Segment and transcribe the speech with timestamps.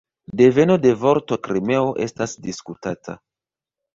[0.39, 3.19] Deveno de vorto "Krimeo" estas diskutata.